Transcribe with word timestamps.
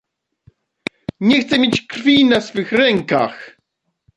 Nie 1.19 1.41
chce 1.41 1.59
mieć 1.59 1.87
krwi 1.87 2.25
na 2.25 2.41
swych 2.41 2.71
rękach! 2.71 3.57